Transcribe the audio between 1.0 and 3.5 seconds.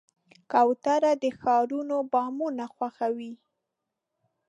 د ښارونو بامونه خوښوي.